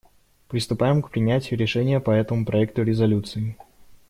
Приступаем 0.47 1.03
к 1.03 1.11
принятию 1.11 1.59
решения 1.59 1.99
по 1.99 2.09
этому 2.09 2.43
проекту 2.43 2.81
резолюции. 2.81 3.55